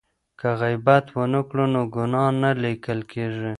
[0.39, 3.49] که غیبت ونه کړو نو ګناه نه لیکل کیږي.